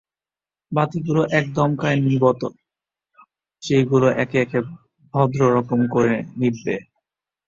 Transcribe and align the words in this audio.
বাতিগুলো 0.71 1.21
এক 1.37 1.45
দমকায় 1.55 1.97
নিবত, 2.01 2.41
সেইগুলো 3.63 4.07
একে 4.23 4.37
একে 4.41 4.59
ভদ্ররকম 5.13 5.79
করে 5.93 6.15
নিববে। 6.39 6.75